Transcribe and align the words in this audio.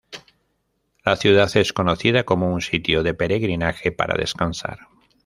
La 1.05 1.15
ciudad 1.15 1.47
es 1.55 1.73
conocida 1.73 2.23
como 2.23 2.51
un 2.51 2.61
sitio 2.61 3.03
de 3.03 3.13
peregrinaje 3.13 3.91
para 3.91 4.17
descansar. 4.17 4.79